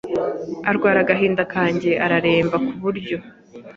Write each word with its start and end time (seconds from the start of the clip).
arwara 0.69 0.99
agahinda 1.03 1.43
kanjye 1.53 1.89
araremba 2.05 2.57
ku 2.65 2.73
buryo 2.83 3.17